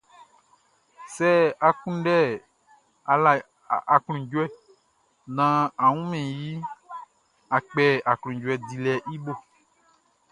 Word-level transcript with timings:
Sɛ 1.15 1.29
a 1.67 1.69
kunndɛ 1.79 2.15
aklunjuɛ 3.95 4.45
naan 5.35 5.63
a 5.83 5.85
wunmɛn 5.93 6.27
iʼn, 6.45 6.59
a 7.55 7.57
kpɛ 7.67 7.85
aklunjuɛ 8.11 8.55
dilɛʼn 8.67 9.05
i 9.13 9.15
bo. 9.23 9.33